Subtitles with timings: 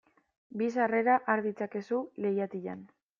[0.61, 2.83] Bi sarrera har ditzakezu leihatilan.